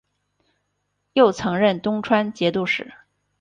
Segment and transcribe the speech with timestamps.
[1.13, 2.91] 又曾任东川节度使。